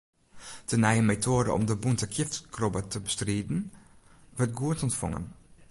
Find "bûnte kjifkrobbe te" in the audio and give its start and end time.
1.81-2.97